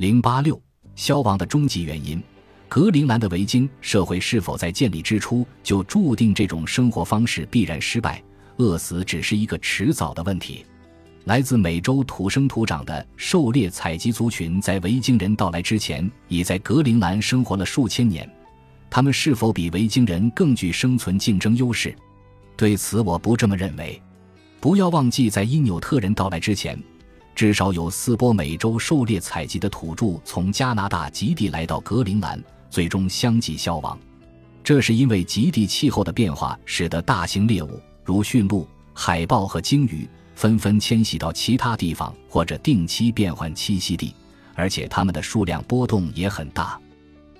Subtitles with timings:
[0.00, 0.58] 零八六
[0.94, 2.22] 消亡的终极原因，
[2.70, 8.24] 格陵兰的维京社会是否在建立之初就注定这种生活方式必然失败，
[8.56, 10.64] 饿死只是一个迟早的问题。
[11.24, 18.26] 来自美洲土生土长的狩猎采集族群，在维京人到来之前，已在格陵兰生活了数千年。
[18.88, 21.94] 他们是否比维京人更具生存竞争优势？
[22.56, 24.00] 对此，我不这么认为。
[24.60, 26.82] 不要忘记，在因纽特人到来之前，
[27.40, 33.98] 至少有四波美洲狩猎采集的土著从加拿大极地来到格陵兰，最终相继消亡。
[34.62, 40.06] 这是因为极地气候的变化，使得大型猎物如驯鹿、海豹和鲸鱼。
[40.34, 44.14] 纷纷迁徙到其他地方，或者定期变换栖息地，
[44.54, 46.78] 而且它们的数量波动也很大。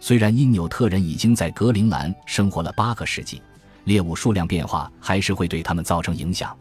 [0.00, 3.42] 虽然因纽特人已经在格陵兰生活了八个世纪，
[3.84, 6.56] 猎物数量变化还是会对他们造成影响。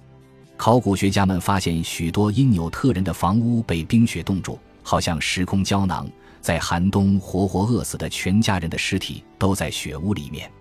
[0.60, 6.06] 考古学家们发现许多因纽特人的房屋被冰雪冻住，好像时空胶囊，
[6.42, 10.52] 在寒冬活活饿死的全家人的尸体都在雪屋里面。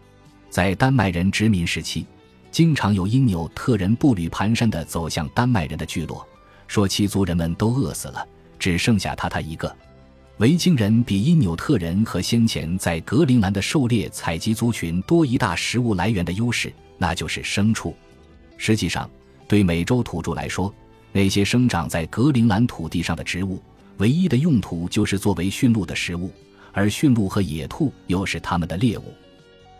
[0.50, 2.06] 在丹麦人殖民时期。
[2.52, 6.26] 经常有因纽特人步履蹒跚地走向丹麦人的聚落，
[6.68, 8.24] 说其族人们都饿死了，
[8.58, 9.76] 只剩下他他一个。
[10.38, 17.94] 维京人比因纽特人和先前在格陵兰的狩猎采集族群多一大食物来源的优势，那就是牲畜。
[18.56, 19.08] 实际上，
[19.48, 20.72] 对美洲土著来说，
[21.10, 23.60] 那些生长在格陵兰土地上的植物，
[23.96, 26.30] 唯一的用途就是作为驯鹿的食物，
[26.72, 29.04] 而驯鹿和野兔又是他们的猎物。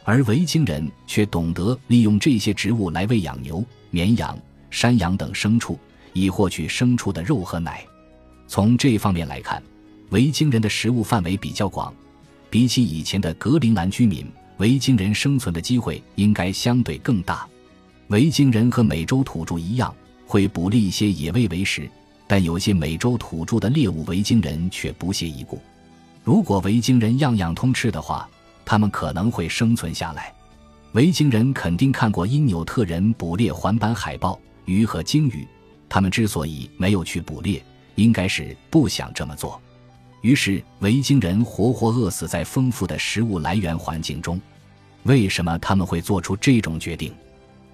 [0.05, 4.36] 而维京人却懂得利用这些植物来喂养牛、绵羊、
[4.70, 5.78] 山羊等牲畜，
[6.14, 7.84] 以获取牲畜的肉和奶。
[8.46, 9.62] 从这方面来看，
[10.08, 11.94] 维京人的食物范围比较广，
[12.48, 17.46] 比起以前的格陵兰居民，维京人生存的机会应该相对更大。
[18.09, 19.95] 维京人和美洲土著一样，
[20.27, 21.87] 会捕猎一些野味为食，
[22.27, 25.61] 但有些美洲土著的猎物，维京人却不屑一顾。
[26.25, 28.27] 如果维京人样样通吃的话，
[28.64, 30.33] 他们可能会生存下来。
[30.92, 35.46] 维京人肯定看过因纽特人捕猎环斑海豹、鱼和鲸鱼，
[35.86, 37.63] 他们之所以没有去捕猎，
[37.96, 39.61] 应该是不想这么做。
[40.23, 44.40] 于是，维京人活活饿死在丰富的食物来源环境中。
[45.02, 47.13] 为什么他们会做出这种决定？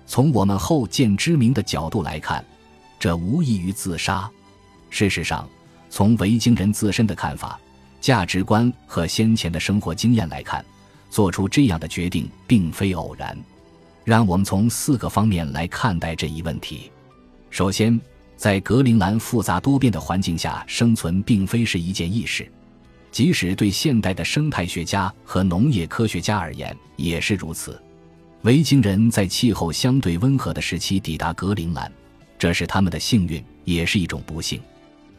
[0.06, 2.44] 从我们后见之明的角度来看，
[2.98, 4.31] 这无异于自杀。
[4.91, 5.48] 事实上，
[5.91, 7.59] 从维京人自身的看法、
[8.00, 10.65] 价值观和先前的生活经验来看，
[11.10, 13.37] 做出这样的决定并非偶然，
[14.04, 16.91] 让我们从四个方面来看待这一问题。
[17.50, 18.00] 首先，
[18.36, 22.50] 在格陵兰复杂多变的环境下生存并非是一件易事，
[23.10, 27.81] 即使对现代的生态学家和农业科学家而言也是如此。
[28.44, 31.91] 维京人在气候相对温和的时期抵达格陵兰，
[32.38, 34.60] 这是他们的幸运，也是一种不幸。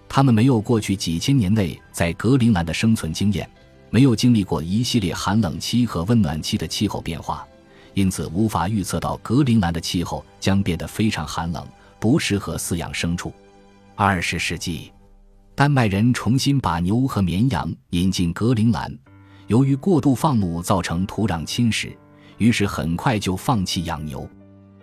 [0.08, 3.50] 他们没有过去几千年内在格陵兰的生存经验。
[3.90, 7.48] 没有经历过一系列寒冷期和温暖期的气候变化，
[7.96, 11.66] 因此无法预测到格陵兰的气候将变得非常寒冷，
[12.00, 13.34] 不适合饲养牲畜。
[13.96, 14.92] 二十世纪，
[15.56, 18.96] 丹麦人重新把牛和绵羊引进格陵兰，
[19.48, 21.96] 由于过度放牧造成土壤侵蚀，
[22.38, 24.28] 于是很快就放弃养牛。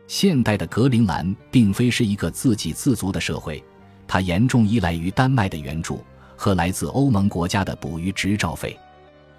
[0.06, 3.62] 现代的格陵兰并非是一个自给自足的社会，
[4.06, 6.04] 它严重依赖于丹麦的援助
[6.36, 8.78] 和来自欧盟国家的捕鱼执照费。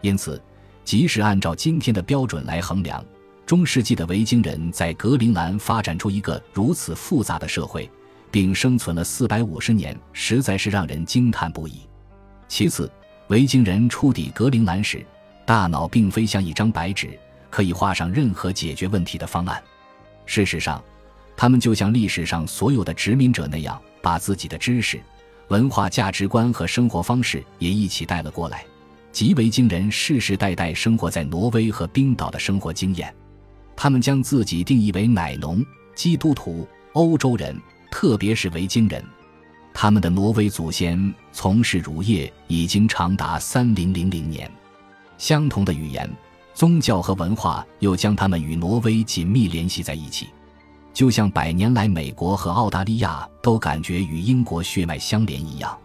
[0.02, 0.42] 因此，
[0.84, 3.04] 即使按照今天的标准来衡量，
[3.46, 7.90] 中世纪的维京人在格陵兰发展出一个如此复杂的社会，
[8.32, 11.82] 并生存了四百五十年，实在是让人惊叹不已。
[12.48, 12.92] 其次，
[13.28, 15.06] 维京人触底格陵兰时，
[15.46, 17.18] 大脑并非像一张白纸，
[17.54, 19.62] 可以画上任何解决问题的方案。
[20.26, 20.84] 事实上，
[21.38, 25.00] 他们就像历史上所有的殖民者那样，把自己的知识、
[25.50, 28.66] 文化价值观和生活方式也一起带了过来。
[29.12, 33.14] 极维京人世世代代生活在挪威和冰岛的生活经验，
[33.76, 35.64] 他们将自己定义为奶农、
[35.94, 37.56] 基督徒、欧洲人，
[37.92, 39.06] 特别是维京人。
[39.76, 44.52] 他们的挪威祖先从事乳业已经长达三零零零年，
[45.20, 46.10] 相同的语言、
[46.54, 50.28] 宗教和文化又将他们与挪威紧密联系在一起，
[50.94, 55.76] 就像百年来美国和澳大利亚都感觉与英国血脉相连一样。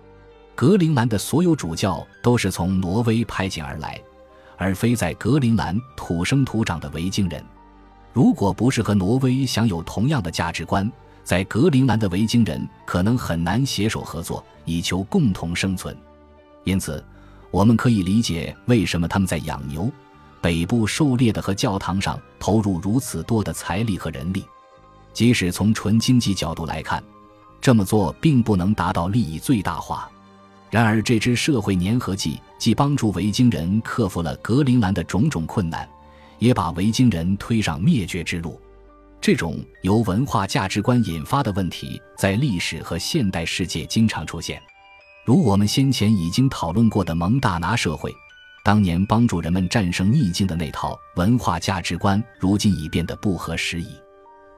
[0.55, 3.99] 格陵兰的所有主教都是从挪威派遣而来，
[4.57, 7.43] 而非在格陵兰土生土长的维京人。
[8.13, 10.91] 如果不是和挪威享有同样的价值观，
[11.23, 15.97] 在格陵兰的维京人可能很难携手合作，以求共同生存。
[16.65, 17.03] 因此，
[17.51, 19.91] 我们可以理解为什么他们在养牛、
[20.41, 24.45] 北部狩猎的和教堂上投入如此多的财力和人力。
[25.13, 27.03] 即使从纯经济角度来看，
[27.61, 30.09] 这么做并不能达到利益最大化。
[30.71, 35.89] 然而，这支社会粘合剂既帮助维京人克服了格陵兰的种种困难，
[36.39, 38.61] 也把维京人推上灭绝之路。
[39.21, 44.63] 这种由文化价值观引发的问题，在历史和现代世界经常出现。
[45.25, 48.15] 如我们先前已经讨论过的蒙大拿社会，
[48.69, 53.89] 当年帮助人们战胜逆境的那套文化价值观，如今已变得不合时宜。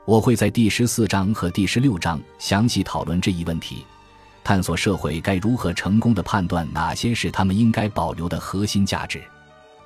[0.05, 3.87] 我会在第十四章和第十六章详细讨论这一问题。
[4.43, 9.23] 探索社会该如何成功的判断哪些是他们应该保留的核心价值。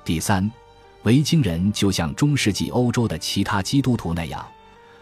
[0.03, 0.51] 第三，
[1.03, 4.43] 维京人就像中世纪欧洲的其他基督徒那样，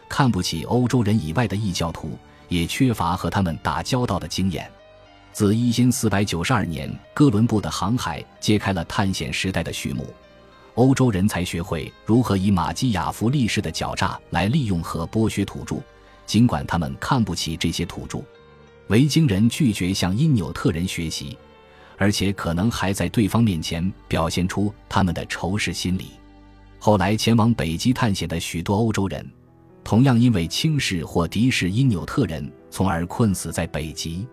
[0.10, 4.70] 看不起欧洲人以外的异教徒，也缺乏和他们打交道的经验。
[5.33, 10.06] 自一千四百九十二年哥伦布的航海揭开了探险时代的序幕，
[10.75, 15.77] 欧洲人才学会如何以马基雅弗利式的狡诈来利用和剥削土著，
[16.27, 18.24] 尽管他们看不起这些土著。
[18.89, 21.36] 维京人拒绝向因纽特人学习，
[21.97, 26.12] 而且可能还在对方面前表现出他们的仇视心理。
[26.77, 29.27] 后来前往北极探险的许多欧洲人，
[29.83, 34.27] 同样因为轻视或敌视因纽特人，从而困死在北极。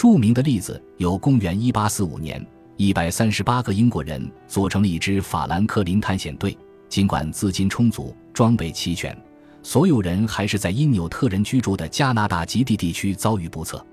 [0.00, 2.46] 著名的例子有：公元1845年
[2.78, 6.56] ，138个英国人组成了一支法兰克林探险队，
[6.88, 9.14] 尽管资金充足、装备齐全。
[9.62, 13.84] 所有人还是在因纽特人居住的加拿大极地地区遭遇不测。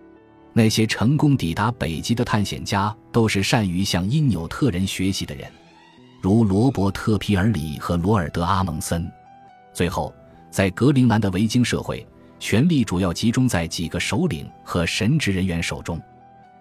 [0.54, 5.52] 那些成功抵达北极的探险家都是善于向因纽特人学习的人，
[6.22, 9.12] 如罗伯特·皮尔里和罗尔德·阿蒙森。
[9.74, 10.14] 最后，
[10.50, 12.08] 在格陵兰的维京社会，
[12.40, 16.02] 权力主要集中在几个首领和神职人员手中。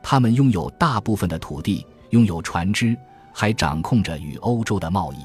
[0.03, 2.97] 他们拥有大部分的土地，拥有船只，
[3.33, 5.17] 还掌控着与欧洲的贸易。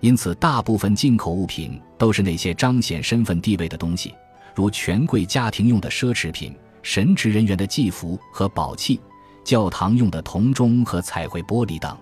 [0.00, 4.14] 因此，大部分进口物品都是那些彰显身份地位的东西，
[4.54, 9.00] 如权贵家庭用的奢侈品、神职人员的祭服和宝器、
[9.44, 11.96] 教堂用的铜钟和彩绘玻璃等。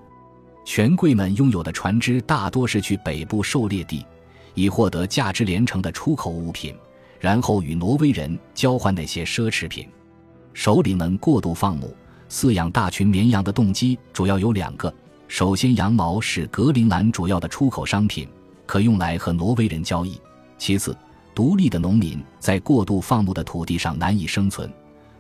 [0.65, 4.05] 权贵们拥有的船只大多是去北部狩猎地，
[4.55, 6.75] 以获得价值连城的出口物品，
[7.25, 9.89] 然后与挪威人交换那些奢侈品。
[10.53, 11.97] 首领们过度放牧、
[12.29, 14.93] 饲养大群绵羊的动机主要有两个。
[15.27, 18.29] 首先，羊毛是格陵兰主要的出口商品，
[18.67, 20.21] 可用来和挪威人交易。
[20.59, 20.95] 其次，
[21.35, 24.71] 独立的农民在过度放牧的土地上难以生存，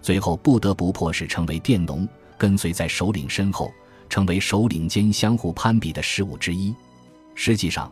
[0.03, 2.07] 最后不得不迫使成为佃农，
[2.37, 3.73] 跟随在首领身后，
[4.11, 6.75] 成为首领间相互攀比的事物之一。
[7.35, 7.91] 实际上，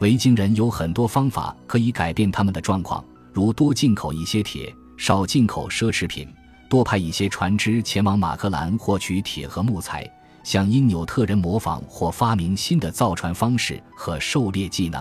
[0.00, 6.28] 维京人有很多方法可以改变他们的状况，如多进口一些铁，少进口奢侈品，
[6.68, 10.10] 多派一些船只前往马克兰获取铁和木材。
[10.44, 15.00] 向因纽特人模仿或发明新的造船方式和狩猎技能，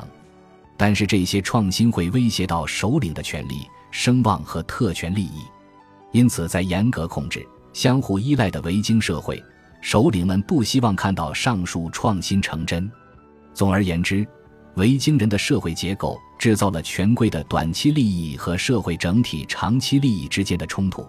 [0.78, 5.42] 但是这些创新会威胁到首领的权利、声望和特权利益。
[6.12, 7.44] 因此，在严格控制、
[7.74, 9.44] 相互依赖的维京社会，
[9.82, 12.88] 首领们不希望看到上述创新成真。
[13.52, 14.24] 总而言之，
[14.76, 21.08] 维京人的社会结构制造了权贵的短期利益和社会整体长期利益之间的冲突。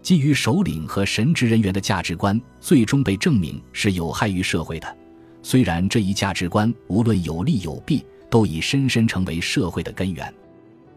[0.00, 4.96] 基于首领和神职人员的价值观，最终被证明是有害于社会的。
[5.42, 10.32] 虽然这一价值观无论有利有弊，都已深深成为社会的根源。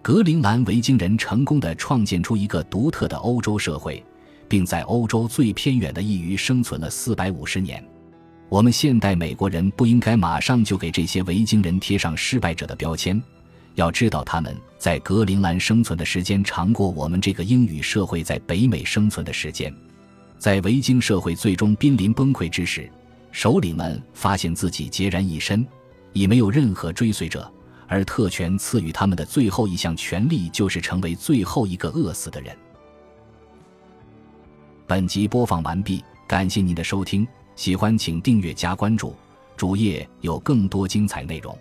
[0.03, 4.05] 格陵兰维京人成功地创建出一个独特的欧洲社会，
[4.47, 7.83] 并在欧洲最偏远的一隅生存了四百五十年。
[8.49, 13.19] 我们现代美国人不应该马上就给这些维京人贴上失败者的标签。
[13.75, 19.73] 要知道，他们在格陵兰生存的时间长过我们这个英语社会在北美生存的时间。
[20.37, 22.89] 在维京社会最终濒临崩溃之时，
[23.31, 25.65] 首领们发现自己孑然一身，
[26.11, 27.51] 已没有任何追随者，
[27.87, 32.55] 而特权赐予他们的最后一项权利就是成为最后一个饿死的人。
[34.85, 37.25] 本集播放完毕，感谢您的收听，
[37.55, 39.15] 喜欢请订阅加关注，
[39.55, 41.57] 主页有更多精彩内容。